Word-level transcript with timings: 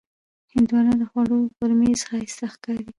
هندوانه 0.53 0.93
د 1.01 1.03
خوړو 1.09 1.39
پر 1.57 1.71
میز 1.79 1.99
ښایسته 2.09 2.45
ښکاري. 2.53 2.85